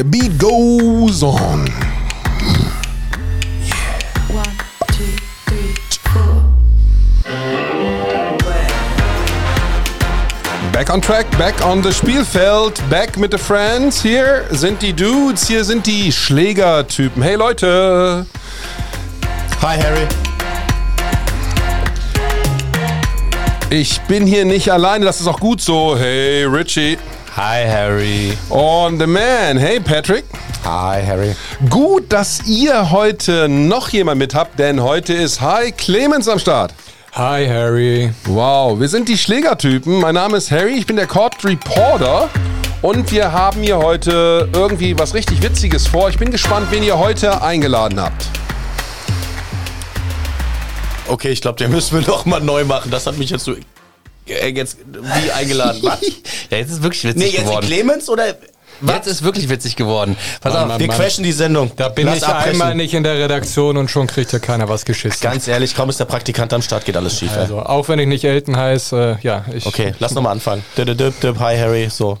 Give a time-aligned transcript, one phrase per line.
[0.00, 1.66] the beat goes on.
[10.72, 14.00] Back on track, back on the Spielfeld, back mit the friends.
[14.00, 17.22] Hier sind die Dudes, hier sind die Schlägertypen.
[17.22, 18.24] Hey Leute!
[19.60, 20.06] Hi Harry.
[23.68, 25.98] Ich bin hier nicht alleine, das ist auch gut so.
[25.98, 26.96] Hey Richie.
[27.42, 28.36] Hi Harry.
[28.50, 29.56] On the man.
[29.56, 30.26] Hey Patrick.
[30.62, 31.34] Hi Harry.
[31.70, 36.74] Gut, dass ihr heute noch jemand mit habt, denn heute ist Hi Clemens am Start.
[37.14, 38.12] Hi Harry.
[38.26, 40.00] Wow, wir sind die Schlägertypen.
[40.00, 42.28] Mein Name ist Harry, ich bin der Court Reporter.
[42.82, 46.10] Und wir haben hier heute irgendwie was richtig Witziges vor.
[46.10, 48.26] Ich bin gespannt, wen ihr heute eingeladen habt.
[51.08, 52.90] Okay, ich glaube, den müssen wir noch mal neu machen.
[52.90, 53.54] Das hat mich jetzt so
[54.30, 55.80] äh, jetzt wie eingeladen.
[55.82, 56.00] Was?
[56.50, 57.66] Ja, jetzt ist wirklich witzig Nee, jetzt geworden.
[57.66, 58.34] Clemens oder
[58.82, 60.16] Jetzt ist wirklich witzig geworden.
[60.40, 60.68] Pass Mann, auf.
[60.68, 61.70] Mann, wir crashen die Sendung.
[61.76, 62.52] Da bin Lass ich abbrechen.
[62.52, 65.20] einmal nicht in der Redaktion und schon kriegt hier keiner was geschissen.
[65.20, 67.30] Ganz ehrlich, kaum ist der Praktikant am Start, geht alles schief.
[67.32, 67.40] ey.
[67.42, 69.66] also, auch wenn ich nicht Elton heiße, äh, ja, ich.
[69.66, 70.64] Okay, lass noch mal anfangen.
[70.76, 72.18] Hi Harry, so.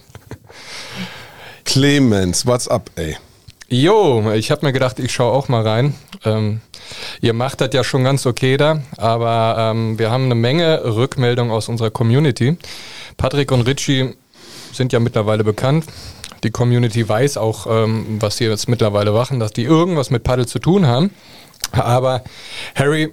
[1.64, 3.16] Clemens, what's up, ey?
[3.72, 5.94] Jo, ich habe mir gedacht, ich schaue auch mal rein.
[6.24, 6.60] Ähm,
[7.20, 11.52] ihr macht das ja schon ganz okay da, aber ähm, wir haben eine Menge Rückmeldungen
[11.52, 12.56] aus unserer Community.
[13.16, 14.16] Patrick und Richie
[14.72, 15.84] sind ja mittlerweile bekannt.
[16.42, 20.48] Die Community weiß auch, ähm, was sie jetzt mittlerweile machen, dass die irgendwas mit Paddel
[20.48, 21.10] zu tun haben.
[21.70, 22.24] Aber
[22.74, 23.12] Harry,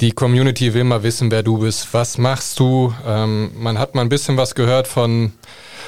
[0.00, 1.92] die Community will mal wissen, wer du bist.
[1.92, 2.94] Was machst du?
[3.04, 5.32] Ähm, man hat mal ein bisschen was gehört von,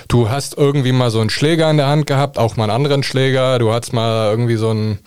[0.08, 3.02] du hast irgendwie mal so einen Schläger in der Hand gehabt, auch mal einen anderen
[3.02, 3.58] Schläger.
[3.58, 4.98] Du hattest mal irgendwie so ein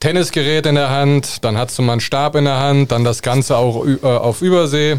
[0.00, 3.22] Tennisgerät in der Hand, dann hattest du mal einen Stab in der Hand, dann das
[3.22, 4.96] Ganze auch äh, auf Übersee.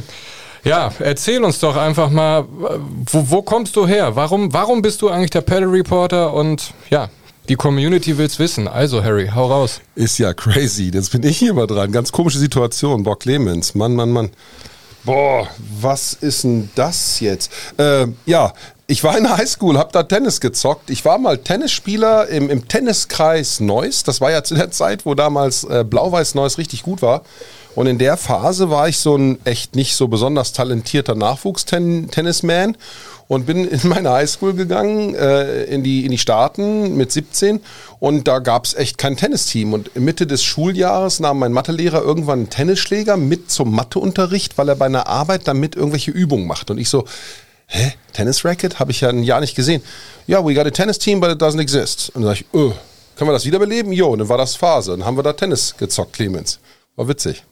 [0.66, 4.16] Ja, erzähl uns doch einfach mal, wo, wo kommst du her?
[4.18, 6.34] Warum, warum bist du eigentlich der Paddle Reporter?
[6.34, 7.10] Und ja,
[7.48, 8.68] die Community will's wissen.
[8.68, 9.80] Also, Harry, hau raus.
[9.96, 10.92] Ist ja crazy.
[10.94, 11.94] Jetzt bin ich hier mal dran.
[11.94, 13.04] Ganz komische Situation.
[13.04, 13.74] Boah, Clemens.
[13.74, 14.30] Mann, Mann, Mann.
[15.04, 15.48] Boah,
[15.82, 17.52] was ist denn das jetzt?
[17.78, 18.54] Äh, ja,
[18.88, 20.90] ich war in der Highschool, hab da Tennis gezockt.
[20.90, 24.04] Ich war mal Tennisspieler im, im Tenniskreis Neuss.
[24.04, 27.22] Das war ja zu der Zeit, wo damals äh, Blau-Weiß Neuss richtig gut war.
[27.76, 32.76] Und in der Phase war ich so ein echt nicht so besonders talentierter Nachwuchstennisman
[33.28, 37.62] und bin in meine Highschool gegangen, äh, in, die, in die Staaten mit 17
[38.00, 39.74] und da gab es echt kein Tennisteam.
[39.74, 44.76] Und Mitte des Schuljahres nahm mein Mathelehrer irgendwann einen Tennisschläger mit zum Matheunterricht, weil er
[44.76, 46.72] bei einer Arbeit damit irgendwelche Übungen macht.
[46.72, 47.06] Und ich so,
[47.68, 48.80] hä, Tennis-Racket?
[48.80, 49.84] Habe ich ja ein Jahr nicht gesehen.
[50.28, 52.12] Ja, we got a tennis team, but it doesn't exist.
[52.16, 52.72] Und dann sag ich, öh,
[53.16, 53.94] können wir das wiederbeleben?
[53.94, 54.92] Jo, und dann war das Phase.
[54.92, 56.60] Dann haben wir da Tennis gezockt, Clemens.
[56.96, 57.44] War witzig.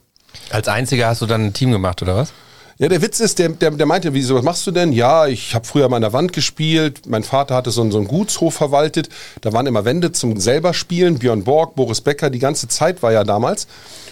[0.50, 2.34] Als einziger hast du dann ein Team gemacht, oder was?
[2.80, 4.94] Ja, der Witz ist, der, der, der meinte, wieso, was machst du denn?
[4.94, 7.08] Ja, ich habe früher mal an der Wand gespielt.
[7.08, 9.10] Mein Vater hatte so, einen- so einen Gutshof verwaltet.
[9.42, 11.18] Da waren immer Wände zum selber spielen.
[11.18, 13.66] Björn Borg, Boris Becker, die ganze Zeit war ja damals.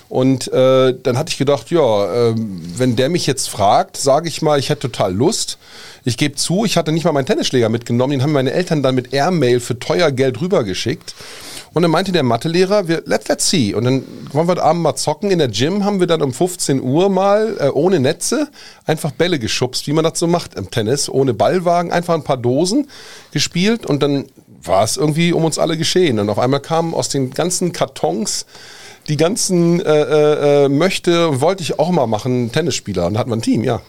[0.09, 4.41] Und äh, dann hatte ich gedacht, ja, ähm, wenn der mich jetzt fragt, sage ich
[4.41, 5.59] mal, ich hätte total Lust.
[6.03, 8.12] Ich gebe zu, ich hatte nicht mal meinen Tennisschläger mitgenommen.
[8.12, 11.14] Den haben meine Eltern dann mit Airmail für teuer Geld rübergeschickt.
[11.75, 13.74] Und dann meinte der Mathelehrer, wir, let, let's see.
[13.74, 15.30] Und dann wollen wir heute Abend mal zocken.
[15.30, 18.47] In der Gym haben wir dann um 15 Uhr mal äh, ohne Netze
[18.86, 21.09] einfach Bälle geschubst, wie man das so macht im Tennis.
[21.09, 22.88] Ohne Ballwagen, einfach ein paar Dosen
[23.34, 23.85] gespielt.
[23.85, 24.24] Und dann
[24.64, 26.18] war es irgendwie um uns alle geschehen.
[26.18, 28.46] Und auf einmal kamen aus den ganzen Kartons
[29.09, 33.08] die ganzen äh, äh, äh, möchte, wollte ich auch mal machen, Tennisspieler.
[33.08, 33.81] Und da hatten wir ein Team, ja.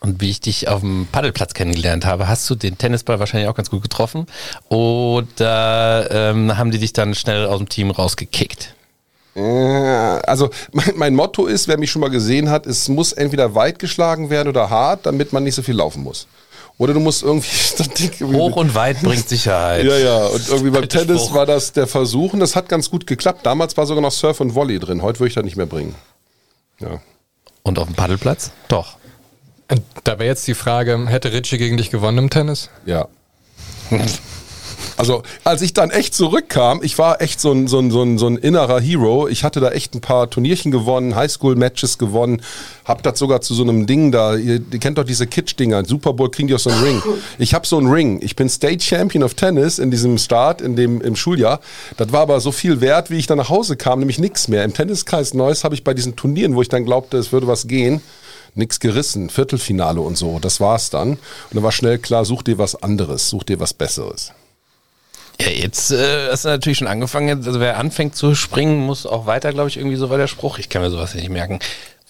[0.00, 3.54] Und wie ich dich auf dem Paddelplatz kennengelernt habe, hast du den Tennisball wahrscheinlich auch
[3.56, 4.26] ganz gut getroffen.
[4.68, 8.74] Oder ähm, haben die dich dann schnell aus dem Team rausgekickt?
[9.34, 13.54] Äh, Also mein, mein Motto ist, wer mich schon mal gesehen hat, es muss entweder
[13.56, 16.28] weit geschlagen werden oder hart, damit man nicht so viel laufen muss.
[16.78, 17.48] Oder du musst irgendwie
[18.24, 19.84] Hoch und weit bringt Sicherheit.
[19.84, 21.34] Ja, ja, und irgendwie beim Tennis Spruch.
[21.34, 23.44] war das der Versuch und das hat ganz gut geklappt.
[23.44, 25.02] Damals war sogar noch Surf und Volley drin.
[25.02, 25.96] Heute würde ich das nicht mehr bringen.
[26.78, 27.00] Ja.
[27.64, 28.52] Und auf dem Paddelplatz?
[28.68, 28.96] Doch.
[30.04, 32.70] Da wäre jetzt die Frage, hätte Richie gegen dich gewonnen im Tennis?
[32.86, 33.08] Ja.
[34.96, 38.18] Also, als ich dann echt zurückkam, ich war echt so ein, so, ein, so, ein,
[38.18, 39.28] so ein innerer Hero.
[39.28, 42.42] Ich hatte da echt ein paar Turnierchen gewonnen, Highschool-Matches gewonnen,
[42.84, 46.14] hab das sogar zu so einem Ding da, ihr, ihr kennt doch diese Kitsch-Dinger, Super
[46.14, 47.02] Bowl kriegen die auch so einen Ring.
[47.38, 48.20] Ich habe so einen Ring.
[48.22, 51.60] Ich bin State Champion of Tennis in diesem Start, in dem, im Schuljahr.
[51.96, 54.64] Das war aber so viel wert, wie ich dann nach Hause kam, nämlich nichts mehr.
[54.64, 57.68] Im Tenniskreis Neuss habe ich bei diesen Turnieren, wo ich dann glaubte, es würde was
[57.68, 58.00] gehen,
[58.58, 60.38] nix gerissen, Viertelfinale und so.
[60.38, 61.12] Das war's dann.
[61.12, 61.20] Und
[61.52, 64.32] dann war schnell klar, such dir was anderes, such dir was Besseres.
[65.40, 67.44] Ja, jetzt äh, hast du natürlich schon angefangen.
[67.46, 70.58] Also wer anfängt zu springen, muss auch weiter, glaube ich, irgendwie so war der Spruch.
[70.58, 71.60] Ich kann mir sowas nicht merken.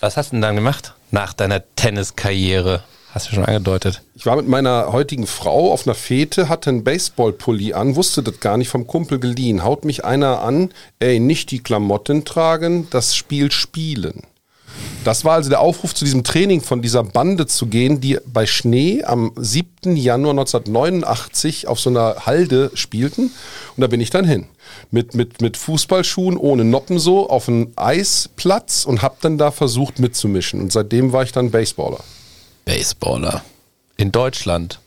[0.01, 2.83] Was hast du denn dann gemacht nach deiner Tenniskarriere?
[3.11, 4.03] Hast du schon angedeutet.
[4.15, 8.39] Ich war mit meiner heutigen Frau auf einer Fete, hatte einen Baseballpulli an, wusste das
[8.41, 9.65] gar nicht vom Kumpel geliehen.
[9.65, 14.23] Haut mich einer an, ey, nicht die Klamotten tragen, das Spiel spielen.
[15.05, 18.47] Das war also der Aufruf zu diesem Training von dieser Bande zu gehen, die bei
[18.47, 19.97] Schnee am 7.
[19.97, 23.31] Januar 1989 auf so einer Halde spielten.
[23.77, 24.47] Und da bin ich dann hin.
[24.91, 29.99] Mit, mit, mit Fußballschuhen ohne Noppen so auf einen Eisplatz und hab dann da versucht
[29.99, 30.61] mitzumischen.
[30.61, 32.01] Und seitdem war ich dann Baseballer.
[32.65, 33.43] Baseballer.
[33.97, 34.81] In Deutschland.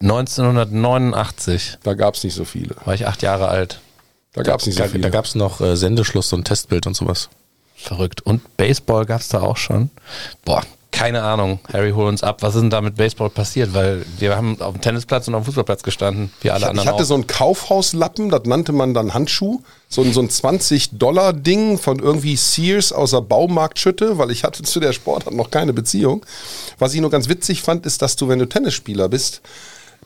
[0.00, 2.76] 1989 Da gab's nicht so viele.
[2.84, 3.80] war ich acht Jahre alt.
[4.32, 5.00] Da gab's nicht so viele.
[5.00, 7.30] da gab es noch äh, Sendeschluss und Testbild und sowas.
[7.76, 8.22] Verrückt.
[8.22, 9.90] Und Baseball gab es da auch schon.
[10.44, 10.62] Boah,
[10.96, 11.60] keine Ahnung.
[11.70, 12.38] Harry, hol uns ab.
[12.40, 13.74] Was ist denn da mit Baseball passiert?
[13.74, 16.70] Weil wir haben auf dem Tennisplatz und auf dem Fußballplatz gestanden, wie alle Ich, ich
[16.70, 17.06] anderen hatte auch.
[17.06, 19.60] so einen Kaufhauslappen, das nannte man dann Handschuh.
[19.90, 24.80] So ein, so ein 20-Dollar-Ding von irgendwie Sears aus der Baumarktschütte, weil ich hatte zu
[24.80, 26.24] der Sportart noch keine Beziehung.
[26.78, 29.42] Was ich nur ganz witzig fand, ist, dass du, wenn du Tennisspieler bist,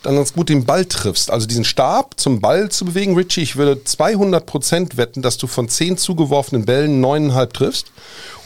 [0.02, 1.30] dann ganz gut den Ball triffst.
[1.30, 3.16] Also diesen Stab zum Ball zu bewegen.
[3.16, 7.92] Richie, ich würde 200% wetten, dass du von 10 zugeworfenen Bällen 9,5 triffst.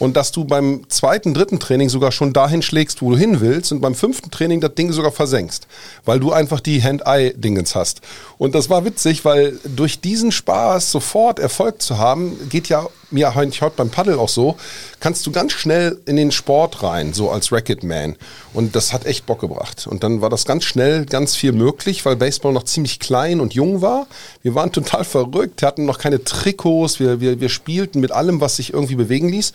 [0.00, 3.70] Und dass du beim zweiten, dritten Training sogar schon dahin schlägst, wo du hin willst.
[3.70, 5.68] Und beim fünften Training das Ding sogar versenkst.
[6.04, 8.00] Weil du einfach die Hand-Eye-Dingens hast.
[8.36, 13.36] Und das war witzig, weil durch diesen Spaß sofort Erfolg zu haben, geht ja mir
[13.36, 14.56] eigentlich heute beim Paddel auch so,
[15.00, 18.16] kannst du ganz schnell in den Sport rein, so als Racketman.
[18.52, 19.86] Und das hat echt Bock gebracht.
[19.86, 23.54] Und dann war das ganz schnell ganz viel möglich, weil Baseball noch ziemlich klein und
[23.54, 24.06] jung war.
[24.42, 28.56] Wir waren total verrückt, hatten noch keine Trikots, wir, wir, wir spielten mit allem, was
[28.56, 29.52] sich irgendwie bewegen ließ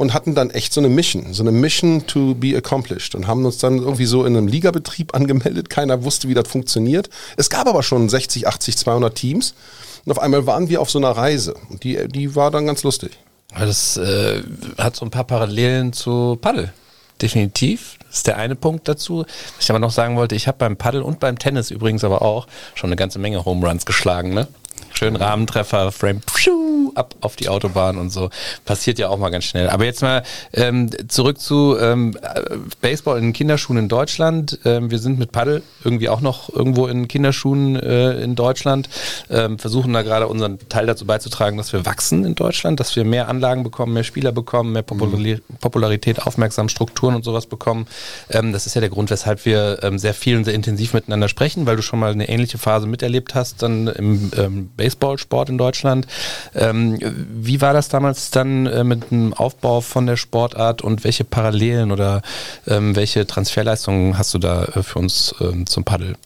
[0.00, 3.44] und hatten dann echt so eine Mission, so eine Mission to be accomplished und haben
[3.44, 5.68] uns dann irgendwie so in einem Ligabetrieb angemeldet.
[5.68, 7.10] Keiner wusste, wie das funktioniert.
[7.36, 9.52] Es gab aber schon 60, 80, 200 Teams
[10.06, 12.82] und auf einmal waren wir auf so einer Reise und die, die war dann ganz
[12.82, 13.10] lustig.
[13.58, 14.42] Das äh,
[14.78, 16.72] hat so ein paar Parallelen zu Paddel.
[17.20, 17.98] Definitiv.
[18.06, 19.26] Das ist der eine Punkt dazu.
[19.56, 22.22] Was ich aber noch sagen wollte, ich habe beim Paddel und beim Tennis übrigens aber
[22.22, 24.48] auch schon eine ganze Menge Home Runs geschlagen, ne?
[25.00, 28.28] Schön Rahmentreffer, Frame, pschuh, ab auf die Autobahn und so.
[28.66, 29.70] Passiert ja auch mal ganz schnell.
[29.70, 32.42] Aber jetzt mal ähm, zurück zu ähm, äh,
[32.82, 34.58] Baseball in Kinderschuhen in Deutschland.
[34.66, 38.90] Ähm, wir sind mit Paddel irgendwie auch noch irgendwo in Kinderschuhen äh, in Deutschland.
[39.30, 43.04] Ähm, versuchen da gerade unseren Teil dazu beizutragen, dass wir wachsen in Deutschland, dass wir
[43.04, 47.86] mehr Anlagen bekommen, mehr Spieler bekommen, mehr Populari Popularität, Aufmerksam, Strukturen und sowas bekommen.
[48.28, 51.30] Ähm, das ist ja der Grund, weshalb wir ähm, sehr viel und sehr intensiv miteinander
[51.30, 55.58] sprechen, weil du schon mal eine ähnliche Phase miterlebt hast, dann im ähm, Baseballsport in
[55.58, 56.06] Deutschland.
[56.54, 61.24] Ähm, wie war das damals dann äh, mit dem Aufbau von der Sportart und welche
[61.24, 62.22] Parallelen oder
[62.66, 66.16] ähm, welche Transferleistungen hast du da äh, für uns ähm, zum Paddel?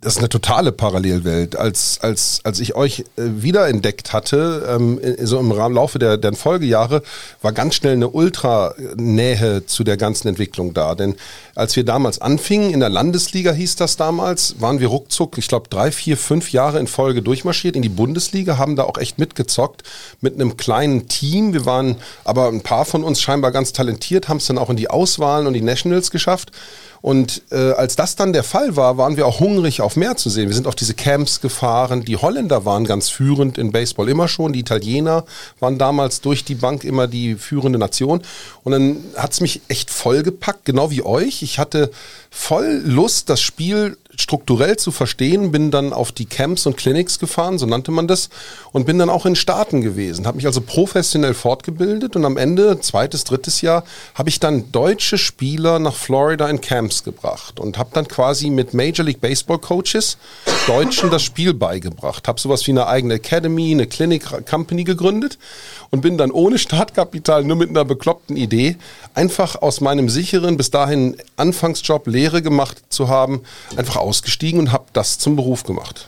[0.00, 1.56] Das ist eine totale Parallelwelt.
[1.56, 6.34] Als, als, als ich euch äh, wiederentdeckt hatte, ähm, so im Rahmen Laufe der, der
[6.34, 7.02] Folgejahre,
[7.42, 10.94] war ganz schnell eine Ultranähe zu der ganzen Entwicklung da.
[10.94, 11.16] Denn
[11.56, 15.68] als wir damals anfingen, in der Landesliga hieß das damals, waren wir ruckzuck, ich glaube,
[15.68, 19.82] drei, vier, fünf Jahre in Folge durchmarschiert in die Bundesliga, haben da auch echt mitgezockt
[20.20, 21.52] mit einem kleinen Team.
[21.52, 24.76] Wir waren aber ein paar von uns scheinbar ganz talentiert, haben es dann auch in
[24.76, 26.52] die Auswahlen und die Nationals geschafft.
[27.00, 30.30] Und äh, als das dann der Fall war, waren wir auch hungrig auf mehr zu
[30.30, 30.48] sehen.
[30.48, 32.04] Wir sind auf diese Camps gefahren.
[32.04, 34.52] Die Holländer waren ganz führend in Baseball immer schon.
[34.52, 35.24] Die Italiener
[35.60, 38.22] waren damals durch die Bank immer die führende Nation.
[38.64, 41.42] Und dann hat's mich echt vollgepackt, genau wie euch.
[41.42, 41.90] Ich hatte
[42.30, 47.58] voll Lust, das Spiel strukturell zu verstehen, bin dann auf die Camps und Clinics gefahren,
[47.58, 48.28] so nannte man das,
[48.72, 52.80] und bin dann auch in Staaten gewesen, habe mich also professionell fortgebildet und am Ende,
[52.80, 53.84] zweites, drittes Jahr,
[54.14, 58.74] habe ich dann deutsche Spieler nach Florida in Camps gebracht und habe dann quasi mit
[58.74, 60.18] Major League Baseball Coaches
[60.66, 65.38] Deutschen das Spiel beigebracht, habe sowas wie eine eigene Academy, eine Clinic Company gegründet
[65.90, 68.76] und bin dann ohne Startkapital, nur mit einer bekloppten Idee,
[69.18, 73.42] einfach aus meinem sicheren, bis dahin Anfangsjob Lehre gemacht zu haben,
[73.76, 76.06] einfach ausgestiegen und habe das zum Beruf gemacht.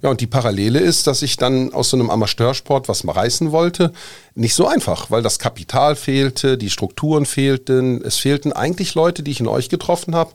[0.00, 3.92] Ja, und die Parallele ist, dass ich dann aus so einem Amateursport was reißen wollte.
[4.34, 8.02] Nicht so einfach, weil das Kapital fehlte, die Strukturen fehlten.
[8.02, 10.32] Es fehlten eigentlich Leute, die ich in euch getroffen habe,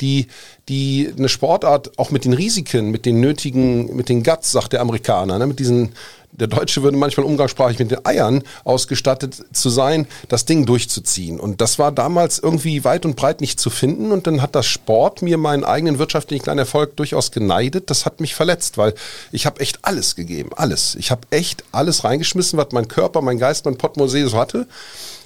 [0.00, 0.28] die,
[0.70, 4.80] die eine Sportart auch mit den Risiken, mit den nötigen, mit den Guts, sagt der
[4.80, 5.92] Amerikaner, ne, mit diesen
[6.32, 11.40] der Deutsche würde manchmal umgangssprachlich mit den Eiern ausgestattet zu sein, das Ding durchzuziehen.
[11.40, 14.12] Und das war damals irgendwie weit und breit nicht zu finden.
[14.12, 17.90] Und dann hat das Sport mir meinen eigenen wirtschaftlichen kleinen Erfolg durchaus geneidet.
[17.90, 18.94] Das hat mich verletzt, weil
[19.32, 20.50] ich habe echt alles gegeben.
[20.56, 20.94] Alles.
[20.94, 24.66] Ich habe echt alles reingeschmissen, was mein Körper, mein Geist, mein Portemonnaie so hatte.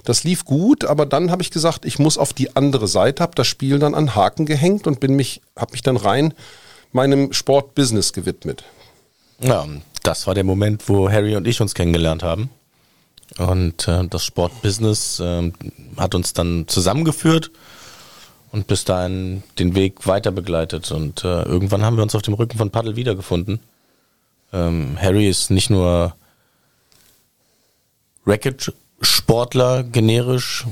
[0.03, 3.33] Das lief gut, aber dann habe ich gesagt, ich muss auf die andere Seite, habe
[3.35, 6.33] das Spiel dann an Haken gehängt und bin mich, habe mich dann rein
[6.91, 8.63] meinem Sportbusiness gewidmet.
[9.39, 9.67] Ja,
[10.07, 12.49] das war der Moment, wo Harry und ich uns kennengelernt haben.
[13.37, 15.53] Und äh, das Sportbusiness ähm,
[15.97, 17.51] hat uns dann zusammengeführt.
[18.51, 20.89] und bis dahin den Weg weiter begleitet.
[20.91, 23.59] Und äh, irgendwann haben wir uns auf dem Rücken von Paddel wiedergefunden.
[24.53, 26.15] Ähm, Harry ist nicht nur
[28.25, 30.65] Racket-Sportler, generisch,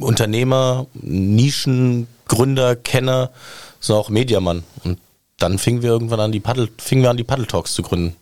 [0.00, 3.30] Unternehmer, Nischengründer, Kenner,
[3.80, 4.64] sondern auch Mediamann.
[4.82, 4.98] Und
[5.38, 8.16] dann fingen wir irgendwann an, die Paddel, fingen wir an, die Paddle Talks zu gründen.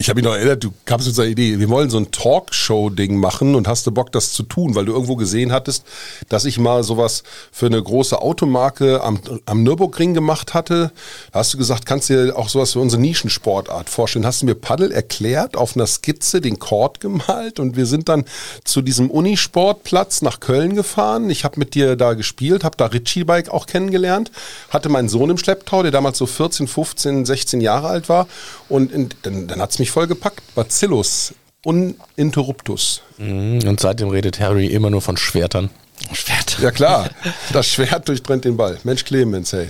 [0.00, 3.16] Ich habe mich noch erinnert, du kamst mit einer Idee, wir wollen so ein Talkshow-Ding
[3.16, 5.84] machen und hast du Bock, das zu tun, weil du irgendwo gesehen hattest,
[6.28, 10.92] dass ich mal sowas für eine große Automarke am, am Nürburgring gemacht hatte.
[11.32, 14.24] Da hast du gesagt, kannst du dir auch sowas für unsere Nischensportart vorstellen.
[14.24, 18.24] Hast du mir Paddel erklärt, auf einer Skizze den Chord gemalt und wir sind dann
[18.62, 21.28] zu diesem Unisportplatz nach Köln gefahren.
[21.28, 24.30] Ich habe mit dir da gespielt, habe da Ritchie Bike auch kennengelernt,
[24.70, 28.28] hatte meinen Sohn im Schlepptau, der damals so 14, 15, 16 Jahre alt war
[28.68, 30.42] und in, dann, dann hat's mich voll gepackt.
[30.54, 33.02] Bacillus uninterruptus.
[33.18, 35.70] Mhm, Und seitdem redet Harry immer nur von Schwertern.
[36.12, 36.58] Schwert.
[36.60, 37.10] Ja klar,
[37.52, 38.78] das Schwert durchtrennt den Ball.
[38.84, 39.68] Mensch Clemens, hey.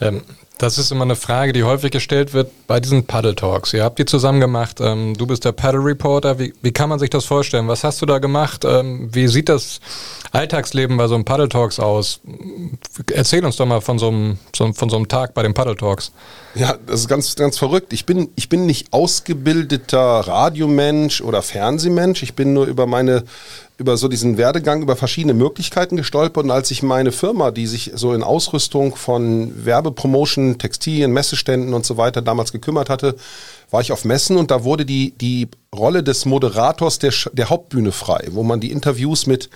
[0.00, 0.22] Ähm,
[0.58, 3.74] das ist immer eine Frage, die häufig gestellt wird bei diesen Paddle Talks.
[3.74, 4.80] Ihr habt die zusammen gemacht.
[4.80, 6.38] Ähm, du bist der Paddle Reporter.
[6.38, 7.68] Wie, wie kann man sich das vorstellen?
[7.68, 8.64] Was hast du da gemacht?
[8.64, 9.80] Ähm, wie sieht das
[10.32, 12.20] Alltagsleben bei so einem Paddle Talks aus?
[13.12, 15.76] Erzähl uns doch mal von so einem, so, von so einem Tag bei den Paddle
[15.76, 16.12] Talks.
[16.54, 17.92] Ja, das ist ganz, ganz verrückt.
[17.92, 22.22] Ich bin, ich bin nicht ausgebildeter Radiomensch oder Fernsehmensch.
[22.22, 23.24] Ich bin nur über meine,
[23.78, 26.44] über so diesen Werdegang, über verschiedene Möglichkeiten gestolpert.
[26.44, 31.84] Und als ich meine Firma, die sich so in Ausrüstung von Werbepromotion, Textilien, Messeständen und
[31.84, 33.16] so weiter damals gekümmert hatte,
[33.70, 37.92] war ich auf Messen und da wurde die, die Rolle des Moderators der, der Hauptbühne
[37.92, 39.50] frei, wo man die Interviews mit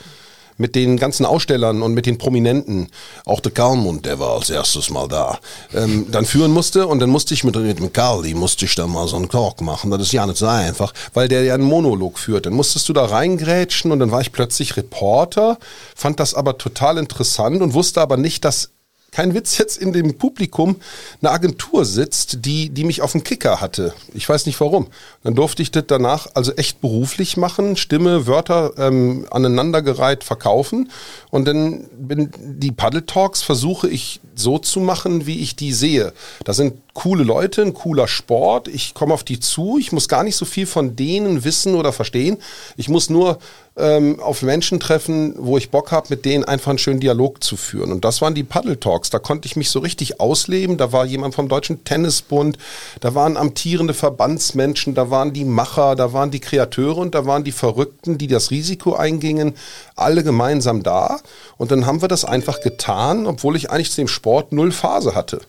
[0.60, 2.88] mit den ganzen Ausstellern und mit den Prominenten,
[3.24, 5.38] auch der Karlmund, der war als erstes mal da,
[5.74, 6.86] ähm, dann führen musste.
[6.86, 9.62] Und dann musste ich mit, mit dem Karli, musste ich da mal so einen Talk
[9.62, 12.88] machen, das ist ja nicht so einfach, weil der ja einen Monolog führt, dann musstest
[12.88, 15.58] du da reingrätschen und dann war ich plötzlich Reporter,
[15.96, 18.70] fand das aber total interessant und wusste aber nicht, dass
[19.10, 20.76] kein Witz jetzt in dem Publikum
[21.20, 23.94] eine Agentur sitzt, die, die mich auf dem Kicker hatte.
[24.14, 24.88] Ich weiß nicht warum.
[25.22, 30.90] Dann durfte ich das danach also echt beruflich machen, Stimme, Wörter ähm, aneinandergereiht verkaufen.
[31.30, 36.12] Und dann bin die Paddle Talks versuche ich so zu machen, wie ich die sehe.
[36.44, 38.68] Da sind coole Leute, ein cooler Sport.
[38.68, 39.78] Ich komme auf die zu.
[39.78, 42.38] Ich muss gar nicht so viel von denen wissen oder verstehen.
[42.76, 43.38] Ich muss nur
[43.76, 47.56] ähm, auf Menschen treffen, wo ich Bock habe, mit denen einfach einen schönen Dialog zu
[47.56, 47.92] führen.
[47.92, 49.10] Und das waren die Paddle Talks.
[49.10, 50.76] Da konnte ich mich so richtig ausleben.
[50.76, 52.58] Da war jemand vom Deutschen Tennisbund,
[53.00, 57.44] da waren amtierende Verbandsmenschen, da waren die Macher, da waren die Kreateure und da waren
[57.44, 59.54] die Verrückten, die das Risiko eingingen,
[59.96, 61.20] alle gemeinsam da.
[61.56, 65.14] Und dann haben wir das einfach getan, obwohl ich eigentlich zu dem Sport null Phase
[65.14, 65.40] hatte.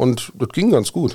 [0.00, 1.14] Und das ging ganz gut.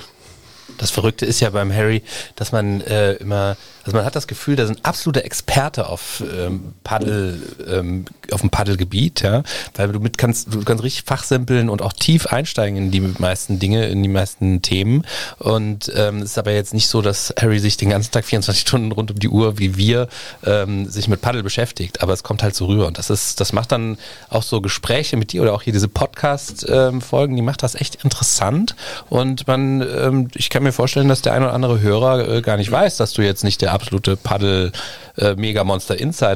[0.77, 2.01] Das Verrückte ist ja beim Harry,
[2.35, 6.73] dass man äh, immer, also man hat das Gefühl, da sind absolute Experte auf ähm,
[6.83, 9.43] Paddel, ähm, auf dem Paddelgebiet, ja,
[9.75, 13.59] weil du mit kannst, du kannst richtig fachsimpeln und auch tief einsteigen in die meisten
[13.59, 15.05] Dinge, in die meisten Themen.
[15.37, 18.61] Und ähm, es ist aber jetzt nicht so, dass Harry sich den ganzen Tag 24
[18.61, 20.07] Stunden rund um die Uhr wie wir
[20.43, 22.87] ähm, sich mit Paddel beschäftigt, aber es kommt halt so rüber.
[22.87, 23.97] Und das ist, das macht dann
[24.29, 28.75] auch so Gespräche mit dir oder auch hier diese Podcast-Folgen, die macht das echt interessant.
[29.09, 32.55] Und man, ähm, ich kann mir vorstellen, dass der ein oder andere Hörer äh, gar
[32.55, 34.71] nicht weiß, dass du jetzt nicht der absolute Paddel
[35.17, 35.35] äh,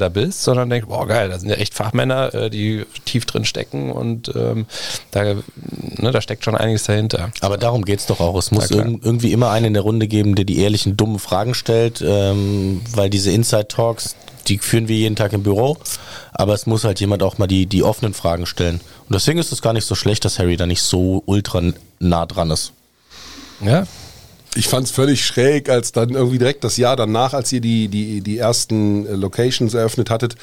[0.10, 3.94] bist, sondern denkt, boah geil, da sind ja echt Fachmänner, äh, die tief drin stecken
[3.94, 4.66] und ähm,
[5.12, 7.32] da, ne, da steckt schon einiges dahinter.
[7.40, 8.38] Aber darum geht's doch auch.
[8.38, 11.54] Es muss irg irgendwie immer einen in der Runde geben, der die ehrlichen, dummen Fragen
[11.54, 14.18] stellt, ähm, weil diese Inside-Talks,
[14.50, 15.78] die führen wir jeden Tag im Büro,
[16.34, 18.82] aber es muss halt jemand auch mal die, die offenen Fragen stellen.
[19.08, 21.62] Und deswegen ist es gar nicht so schlecht, dass Harry da nicht so ultra
[22.00, 22.74] nah dran ist.
[23.62, 23.86] Ja,
[24.56, 27.88] Ich fand es völlig schräg, als dann irgendwie direkt das Jahr danach, als ihr die,
[27.88, 30.36] die, die ersten äh, Locations eröffnet hattet,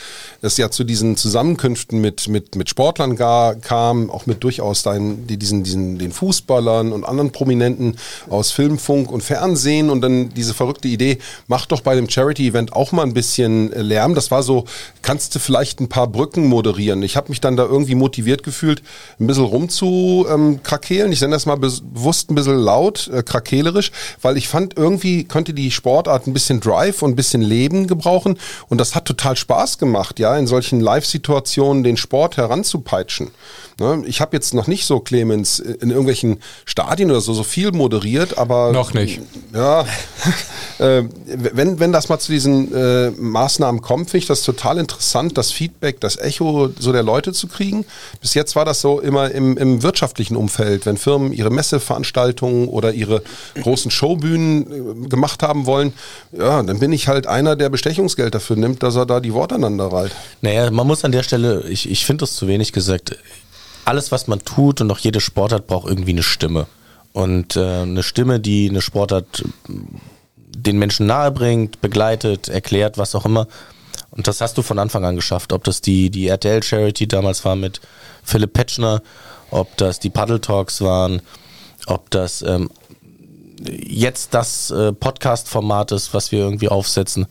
[0.43, 5.27] es ja zu diesen Zusammenkünften mit, mit, mit Sportlern gar, kam, auch mit durchaus deinen,
[5.27, 7.97] die, diesen, diesen, den Fußballern und anderen Prominenten
[8.31, 12.75] aus Film, Funk und Fernsehen und dann diese verrückte Idee, mach doch bei dem Charity-Event
[12.75, 14.15] auch mal ein bisschen äh, Lärm.
[14.15, 14.67] Das war so,
[15.03, 17.03] kannst du vielleicht ein paar Brücken moderieren?
[17.03, 18.83] Ich habe mich dann da irgendwie motiviert gefühlt,
[19.19, 21.11] ein bisschen rumzukrakehlen.
[21.11, 23.91] Ich nenne das mal be- bewusst ein bisschen laut, äh, krakehlerisch,
[24.23, 28.39] weil ich fand, irgendwie könnte die Sportart ein bisschen Drive und ein bisschen Leben gebrauchen.
[28.69, 33.31] Und das hat total Spaß gemacht, ja, in solchen Live-Situationen den Sport heranzupeitschen.
[33.79, 34.05] Ne?
[34.07, 38.39] Ich habe jetzt noch nicht so, Clemens, in irgendwelchen Stadien oder so, so viel moderiert,
[38.39, 38.73] aber.
[38.73, 39.21] Noch nicht.
[39.53, 39.83] Ja,
[40.79, 45.37] äh, wenn, wenn das mal zu diesen äh, Maßnahmen kommt, finde ich das total interessant,
[45.37, 47.85] das Feedback, das Echo so der Leute zu kriegen.
[48.23, 52.95] Bis jetzt war das so immer im, im wirtschaftlichen Umfeld, wenn Firmen ihre Messeveranstaltungen oder
[52.95, 53.23] ihre
[53.61, 55.93] großen großen Showbühnen äh, gemacht haben wollen,
[56.33, 59.55] ja, dann bin ich halt einer, der Bestechungsgeld dafür nimmt, dass er da die Worte
[59.57, 60.13] aneinander reiht.
[60.43, 63.17] Naja, man muss an der Stelle, ich, ich finde das zu wenig gesagt,
[63.85, 66.67] alles, was man tut und auch jede Sportart braucht irgendwie eine Stimme.
[67.13, 69.73] Und äh, eine Stimme, die eine Sportart äh,
[70.59, 73.47] den Menschen nahebringt, begleitet, erklärt, was auch immer.
[74.11, 75.53] Und das hast du von Anfang an geschafft.
[75.53, 77.81] Ob das die, die RTL Charity damals war mit
[78.25, 79.03] Philipp Petschner,
[79.51, 81.21] ob das die Paddle Talks waren,
[81.87, 82.71] ob das ähm,
[83.61, 87.27] jetzt das äh, Podcast-Format ist, was wir irgendwie aufsetzen.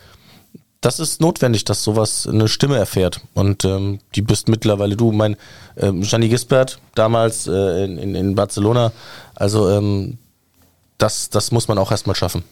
[0.82, 3.22] Das ist notwendig, dass sowas eine Stimme erfährt.
[3.34, 5.12] Und ähm, die bist mittlerweile du.
[5.12, 5.36] Mein
[5.77, 8.91] ähm, Gianni Gisbert damals äh, in, in, Barcelona.
[9.34, 10.20] Also ähm,
[10.98, 12.44] das, das muss man auch erstmal schaffen.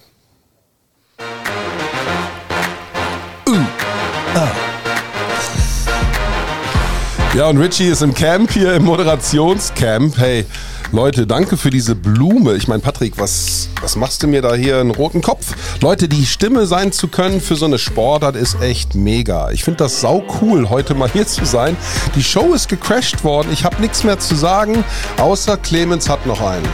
[7.36, 10.20] Ja, und Richie ist im Camp hier, im Moderationscamp.
[10.20, 10.46] Hey,
[10.92, 12.54] Leute, danke für diese Blume.
[12.54, 15.56] Ich meine, Patrick, was, was machst du mir da hier einen roten Kopf?
[15.82, 19.50] Leute, die Stimme sein zu können für so eine Sportart ist echt mega.
[19.50, 21.76] Ich finde das sau cool, heute mal hier zu sein.
[22.16, 23.50] Die Show ist gecrashed worden.
[23.52, 24.84] Ich habe nichts mehr zu sagen,
[25.18, 26.70] außer Clemens hat noch einen.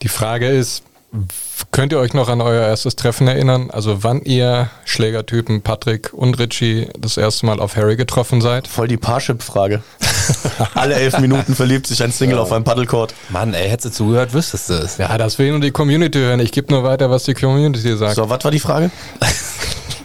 [0.00, 0.83] Die Frage ist,
[1.70, 3.70] könnt ihr euch noch an euer erstes Treffen erinnern?
[3.70, 8.68] Also wann ihr Schlägertypen Patrick und Richie das erste Mal auf Harry getroffen seid?
[8.68, 9.82] Voll die Parship-Frage.
[10.74, 13.14] Alle elf Minuten verliebt sich ein Single auf einem Paddlecourt.
[13.28, 14.96] Mann, ey, hättest du zugehört, wüsstest du es.
[14.98, 16.40] Ja, das will nur die Community hören.
[16.40, 18.16] Ich gebe nur weiter, was die Community sagt.
[18.16, 18.90] So, was war die Frage?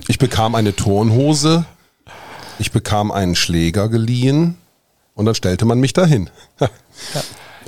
[0.07, 1.65] Ich bekam eine Turnhose,
[2.57, 4.57] ich bekam einen Schläger geliehen
[5.13, 6.29] und dann stellte man mich dahin.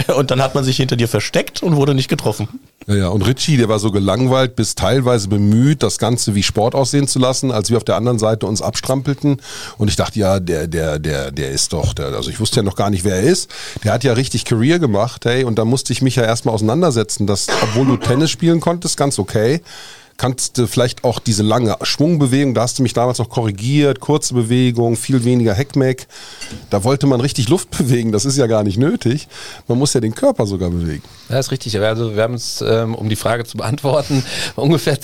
[0.15, 2.47] Und dann hat man sich hinter dir versteckt und wurde nicht getroffen.
[2.87, 6.73] Ja, ja, und Richie, der war so gelangweilt bis teilweise bemüht, das Ganze wie Sport
[6.73, 9.41] aussehen zu lassen, als wir auf der anderen Seite uns abstrampelten.
[9.77, 12.63] Und ich dachte, ja, der, der, der, der ist doch, der, also ich wusste ja
[12.63, 13.51] noch gar nicht, wer er ist.
[13.83, 17.27] Der hat ja richtig Career gemacht, hey, und da musste ich mich ja erstmal auseinandersetzen,
[17.27, 19.61] dass, obwohl du Tennis spielen konntest, ganz okay,
[20.21, 24.35] kannst du vielleicht auch diese lange Schwungbewegung, da hast du mich damals noch korrigiert, kurze
[24.35, 26.05] Bewegung, viel weniger Heckmeck.
[26.69, 29.27] Da wollte man richtig Luft bewegen, das ist ja gar nicht nötig.
[29.67, 31.01] Man muss ja den Körper sogar bewegen.
[31.27, 31.79] Ja, ist richtig.
[31.79, 34.23] Also wir haben uns, ähm, um die Frage zu beantworten,
[34.55, 34.95] ungefähr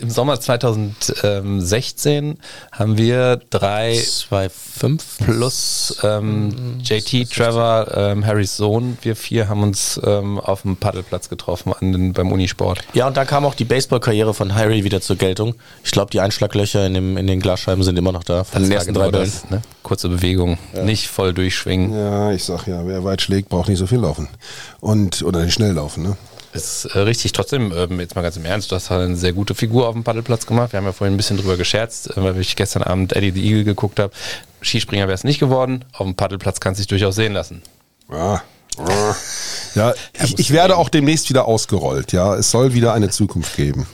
[0.00, 2.38] im Sommer 2016
[2.72, 10.00] haben wir drei 2,5 plus ähm, JT, Trevor, ähm, Harrys Sohn, wir vier haben uns
[10.04, 12.80] ähm, auf dem Paddelplatz getroffen an den, beim Unisport.
[12.92, 15.54] Ja, und da kam auch die Baseballkarriere von Harry wieder zur Geltung.
[15.84, 18.44] Ich glaube, die Einschlaglöcher in, dem, in den Glasscheiben sind immer noch da.
[18.44, 19.32] Von den war ersten drei Bällen.
[19.50, 19.62] ne?
[19.82, 21.92] Kurze Bewegung, nicht voll durchschwingen.
[21.92, 24.28] Ja, ich sag ja, wer weit schlägt, braucht nicht so viel laufen.
[24.80, 26.16] Und, oder nicht schnell laufen, ne?
[26.54, 27.32] Ist äh, richtig.
[27.32, 29.94] Trotzdem, ähm, jetzt mal ganz im Ernst, du hast halt eine sehr gute Figur auf
[29.94, 30.72] dem Paddelplatz gemacht.
[30.72, 33.44] Wir haben ja vorhin ein bisschen drüber gescherzt, äh, weil ich gestern Abend Eddie the
[33.44, 34.12] Eagle geguckt habe.
[34.62, 35.84] Skispringer wäre es nicht geworden.
[35.92, 37.60] Auf dem Paddelplatz kann es sich durchaus sehen lassen.
[38.10, 38.42] Ja,
[39.74, 42.34] ja ich, ich werde auch demnächst wieder ausgerollt, ja.
[42.34, 43.86] Es soll wieder eine Zukunft geben.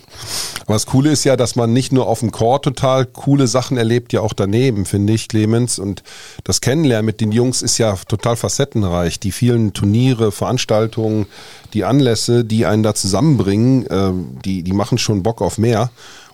[0.63, 3.77] Aber das Coole ist ja, dass man nicht nur auf dem Chor total coole Sachen
[3.77, 5.79] erlebt, ja auch daneben, finde ich, Clemens.
[5.79, 6.03] Und
[6.45, 9.21] das Kennenlernen mit den Jungs ist ja total facettenreich.
[9.21, 11.27] Die vielen Turniere, Veranstaltungen,
[11.75, 14.13] die Anlässe, die einen da zusammenbringen, äh,
[14.45, 15.91] die, die machen schon Bock auf mehr.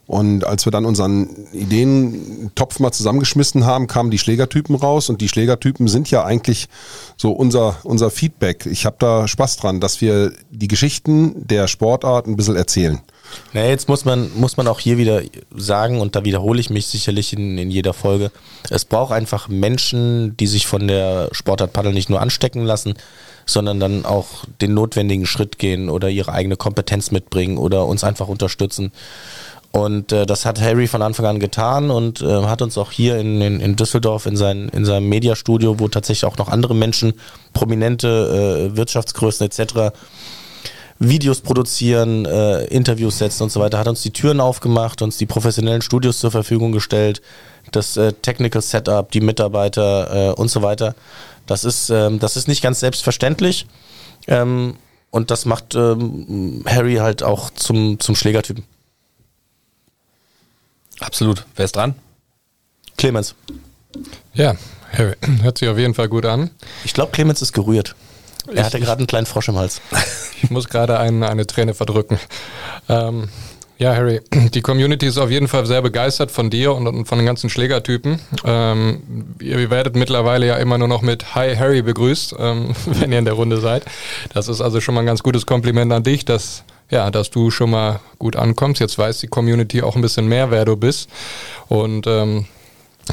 [0.07, 5.09] Und als wir dann unseren Ideentopf mal zusammengeschmissen haben, kamen die Schlägertypen raus.
[5.09, 6.69] Und die Schlägertypen sind ja eigentlich
[7.17, 8.67] so unser, unser Feedback.
[8.67, 13.01] Ich habe da Spaß dran, dass wir die Geschichten der Sportart ein bisschen erzählen.
[13.53, 16.87] Na, jetzt muss man, muss man auch hier wieder sagen, und da wiederhole ich mich
[16.87, 18.31] sicherlich in, in jeder Folge,
[18.71, 22.95] es braucht einfach Menschen, die sich von der Sportart Paddel nicht nur anstecken lassen,
[23.47, 28.29] sondern dann auch den notwendigen Schritt gehen oder ihre eigene Kompetenz mitbringen oder uns einfach
[28.29, 28.93] unterstützen.
[29.77, 33.19] Und äh, das hat Harry von Anfang an getan und äh, hat uns auch hier
[33.19, 37.13] in, in, in Düsseldorf in, sein, in seinem Mediastudio, wo tatsächlich auch noch andere Menschen,
[37.53, 39.95] prominente äh, Wirtschaftsgrößen etc.,
[40.99, 45.27] Videos produzieren, äh, Interviews setzen und so weiter, hat uns die Türen aufgemacht, uns die
[45.27, 47.21] professionellen Studios zur Verfügung gestellt,
[47.71, 50.95] das äh, Technical Setup, die Mitarbeiter äh, und so weiter.
[51.47, 53.67] Das ist, ähm, das ist nicht ganz selbstverständlich
[54.27, 54.77] ähm,
[55.11, 58.65] und das macht ähm, Harry halt auch zum, zum Schlägertypen.
[61.01, 61.45] Absolut.
[61.57, 61.95] Wer ist dran?
[62.97, 63.35] Clemens.
[64.35, 64.55] Ja,
[64.93, 66.51] Harry, hört sich auf jeden Fall gut an.
[66.85, 67.95] Ich glaube, Clemens ist gerührt.
[68.47, 69.81] Er Ich- hatte gerade einen kleinen Frosch im Hals.
[70.43, 72.21] Ich muss gerade eine, eine Träne verdrücken.
[72.91, 73.31] Ähm,
[73.79, 74.21] ja, Harry,
[74.53, 77.49] die Community ist auf jeden Fall sehr begeistert von dir und, und von den ganzen
[77.49, 78.21] Schlägertypen.
[78.45, 83.19] Ähm, ihr werdet mittlerweile ja immer nur noch mit Hi Harry begrüßt, ähm, wenn ihr
[83.19, 83.85] in der Runde seid.
[84.35, 87.51] Das ist also schon mal ein ganz gutes Kompliment an dich, dass, ja, dass du
[87.51, 88.81] schon mal gut ankommst.
[88.81, 91.09] Jetzt weiß die Community auch ein bisschen mehr, wer du bist.
[91.69, 92.47] Und ähm,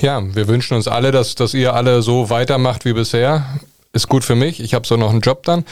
[0.01, 3.45] ja, wir wünschen uns alle, dass, dass ihr alle so weitermacht wie bisher.
[3.95, 4.59] Ist gut für mich.
[4.59, 5.65] Ich habe so noch einen Job dann.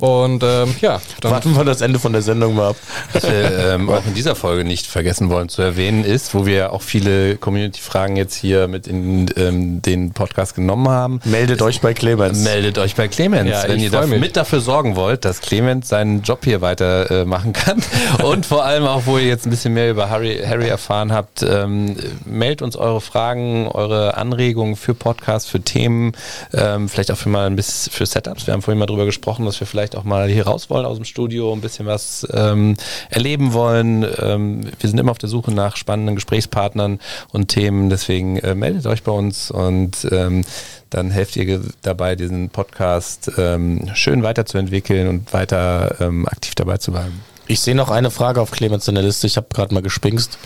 [0.00, 2.76] Und ähm, ja, dann Warten wir das Ende von der Sendung mal ab.
[3.12, 6.72] Was wir ähm, auch in dieser Folge nicht vergessen wollen zu erwähnen ist, wo wir
[6.72, 11.20] auch viele Community-Fragen jetzt hier mit in ähm, den Podcast genommen haben.
[11.24, 12.40] Meldet euch bei Clemens.
[12.40, 14.20] Meldet euch bei Clemens, Ja, wenn ihr freu da, mich.
[14.20, 17.80] mit dafür sorgen wollt, dass Clemens seinen Job hier weiter äh, machen kann.
[18.24, 21.44] Und vor allem auch, wo ihr jetzt ein bisschen mehr über Harry, Harry erfahren habt,
[21.48, 26.10] ähm, meldet uns eure Fragen, eure Anregungen für Podcasts, für Themen,
[26.52, 28.46] ähm, vielleicht auch für mal ein bisschen für Setups.
[28.46, 30.96] Wir haben vorhin mal drüber gesprochen, dass wir vielleicht auch mal hier raus wollen aus
[30.96, 32.76] dem Studio, ein bisschen was ähm,
[33.10, 34.06] erleben wollen.
[34.20, 37.00] Ähm, wir sind immer auf der Suche nach spannenden Gesprächspartnern
[37.32, 37.90] und Themen.
[37.90, 40.44] Deswegen äh, meldet euch bei uns und ähm,
[40.90, 46.92] dann helft ihr dabei, diesen Podcast ähm, schön weiterzuentwickeln und weiter ähm, aktiv dabei zu
[46.92, 47.22] bleiben.
[47.46, 49.26] Ich sehe noch eine Frage auf Clemens in der Liste.
[49.26, 50.38] Ich habe gerade mal gespinkst,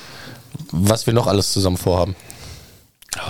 [0.70, 2.16] was wir noch alles zusammen vorhaben.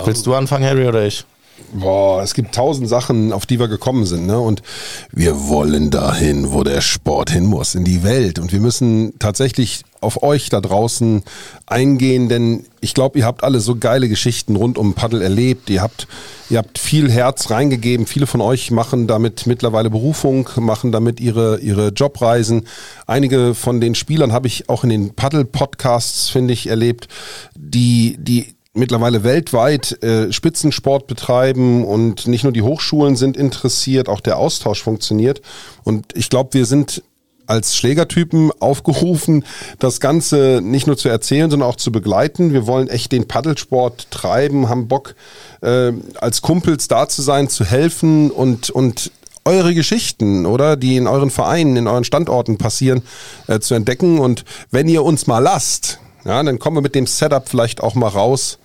[0.04, 1.24] Willst du anfangen, Harry, oder ich?
[1.72, 4.38] Boah, es gibt tausend Sachen, auf die wir gekommen sind, ne?
[4.38, 4.62] Und
[5.10, 8.38] wir wollen dahin, wo der Sport hin muss, in die Welt.
[8.38, 11.22] Und wir müssen tatsächlich auf euch da draußen
[11.66, 15.70] eingehen, denn ich glaube, ihr habt alle so geile Geschichten rund um Paddel erlebt.
[15.70, 16.08] Ihr habt,
[16.50, 18.06] ihr habt viel Herz reingegeben.
[18.06, 22.66] Viele von euch machen damit mittlerweile Berufung, machen damit ihre, ihre Jobreisen.
[23.06, 27.08] Einige von den Spielern habe ich auch in den Paddel-Podcasts, finde ich, erlebt,
[27.56, 34.20] die, die mittlerweile weltweit äh, Spitzensport betreiben und nicht nur die Hochschulen sind interessiert, auch
[34.20, 35.42] der Austausch funktioniert.
[35.84, 37.02] Und ich glaube, wir sind
[37.46, 39.44] als Schlägertypen aufgerufen,
[39.78, 42.52] das Ganze nicht nur zu erzählen, sondern auch zu begleiten.
[42.52, 45.16] Wir wollen echt den Paddelsport treiben, haben Bock,
[45.60, 49.10] äh, als Kumpels da zu sein, zu helfen und, und
[49.44, 50.76] eure Geschichten, oder?
[50.76, 53.02] Die in euren Vereinen, in euren Standorten passieren,
[53.48, 54.18] äh, zu entdecken.
[54.18, 57.96] Und wenn ihr uns mal lasst, ja, dann kommen wir mit dem Setup vielleicht auch
[57.96, 58.58] mal raus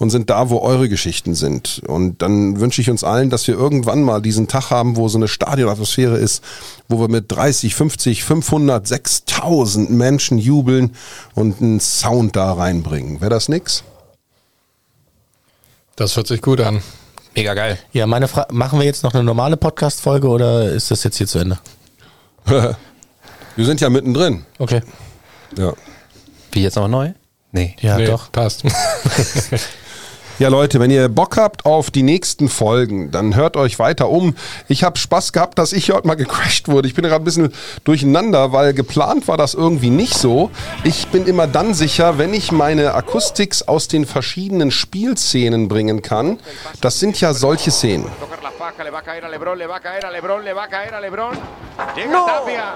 [0.00, 1.82] und sind da, wo eure Geschichten sind.
[1.86, 5.18] Und dann wünsche ich uns allen, dass wir irgendwann mal diesen Tag haben, wo so
[5.18, 6.42] eine Stadionatmosphäre ist,
[6.88, 10.96] wo wir mit 30, 50, 500, 6000 Menschen jubeln
[11.34, 13.20] und einen Sound da reinbringen.
[13.20, 13.84] Wäre das nix?
[15.96, 16.80] das hört sich gut an.
[17.36, 17.78] Mega geil.
[17.92, 21.26] Ja, meine Frage, machen wir jetzt noch eine normale Podcast-Folge oder ist das jetzt hier
[21.26, 21.58] zu Ende?
[23.56, 24.46] Wir sind ja mittendrin.
[24.58, 24.80] Okay.
[25.58, 25.74] Ja.
[26.52, 27.12] Wie jetzt nochmal neu?
[27.52, 27.76] Nee.
[27.80, 28.32] Ja, Nee, doch.
[28.32, 28.64] Passt.
[30.40, 34.34] Ja, Leute, wenn ihr Bock habt auf die nächsten Folgen, dann hört euch weiter um.
[34.68, 36.88] Ich habe Spaß gehabt, dass ich hier heute mal gecrashed wurde.
[36.88, 37.52] Ich bin gerade ein bisschen
[37.84, 40.50] durcheinander, weil geplant war das irgendwie nicht so.
[40.82, 46.38] Ich bin immer dann sicher, wenn ich meine Akustiks aus den verschiedenen Spielszenen bringen kann.
[46.80, 48.06] Das sind ja solche Szenen.
[48.18, 50.42] tocar la faja, le va a caer a Lebron, le va a caer a Lebron,
[50.42, 51.36] le va a caer a Lebron.
[51.94, 52.74] Llega Tapia,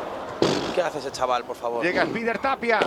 [0.74, 1.83] ¿Qué hace ese chaval, por favor?
[1.83, 2.81] llega Spider Tapia,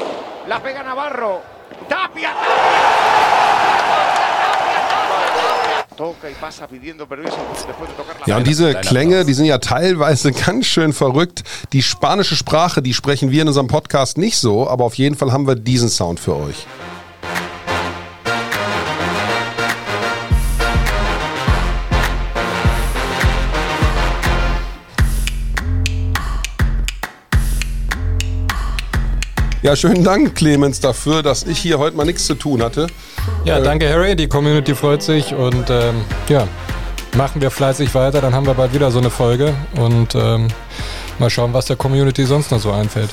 [0.47, 1.41] la pega Navarro.
[1.89, 2.29] Tapia.
[8.25, 11.43] Ja, und diese Klänge, die sind ja teilweise ganz schön verrückt.
[11.73, 15.31] Die spanische Sprache, die sprechen wir in unserem Podcast nicht so, aber auf jeden Fall
[15.31, 16.65] haben wir diesen Sound für euch.
[29.67, 32.87] Ja, schönen Dank, Clemens, dafür, dass ich hier heute mal nichts zu tun hatte.
[33.43, 36.47] Ja, danke Harry, die Community freut sich und ähm, ja,
[37.17, 40.47] machen wir fleißig weiter, dann haben wir bald wieder so eine Folge und ähm,
[41.19, 43.09] mal schauen, was der Community sonst noch so einfällt.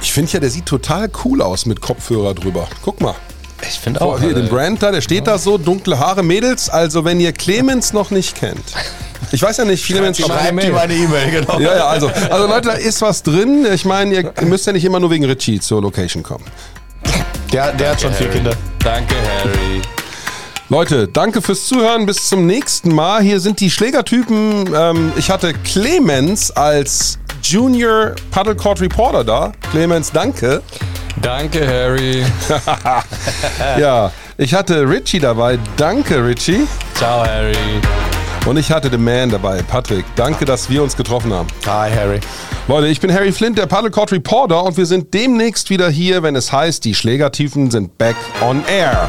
[0.00, 2.68] Ich finde ja, der sieht total cool aus mit Kopfhörer drüber.
[2.84, 3.16] Guck mal.
[3.62, 4.20] Ich finde Oh, auch.
[4.20, 6.70] hier, den Brand da, der steht da so, dunkle Haare, Mädels.
[6.70, 8.62] Also, wenn ihr Clemens noch nicht kennt.
[9.34, 11.58] Ich weiß ja nicht, viele Menschen Schreibt ihm eine E-Mail, genau.
[11.58, 13.66] Ja, ja, also, also Leute, da ist was drin.
[13.74, 16.44] Ich meine, ihr müsst ja nicht immer nur wegen Richie zur Location kommen.
[17.52, 18.36] Der, der hat schon vier Harry.
[18.36, 18.52] Kinder.
[18.78, 19.82] Danke, Harry.
[20.68, 22.06] Leute, danke fürs Zuhören.
[22.06, 23.22] Bis zum nächsten Mal.
[23.22, 24.72] Hier sind die Schlägertypen.
[24.72, 29.52] Ähm, ich hatte Clemens als Junior Paddlecourt Reporter da.
[29.72, 30.62] Clemens, danke.
[31.20, 32.24] Danke Harry.
[33.80, 35.58] Ja, ich hatte Richie dabei.
[35.76, 36.68] Danke, Richie.
[36.94, 37.80] Ciao, Harry.
[38.46, 40.04] Und ich hatte The Man dabei, Patrick.
[40.16, 41.48] Danke, dass wir uns getroffen haben.
[41.66, 42.20] Hi, Harry.
[42.68, 46.36] Leute, ich bin Harry Flint, der Paddlecourt Reporter und wir sind demnächst wieder hier, wenn
[46.36, 49.08] es heißt, die Schlägertiefen sind back on air.